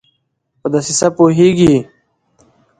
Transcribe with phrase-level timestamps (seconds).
[0.59, 1.75] په دسیسه پوهیږي